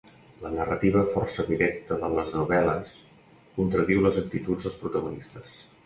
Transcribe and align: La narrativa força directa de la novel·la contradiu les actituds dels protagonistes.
La 0.45 0.51
narrativa 0.53 1.03
força 1.17 1.45
directa 1.51 1.99
de 2.05 2.09
la 2.15 2.25
novel·la 2.31 2.75
contradiu 3.61 4.05
les 4.07 4.21
actituds 4.27 4.69
dels 4.71 4.85
protagonistes. 4.85 5.59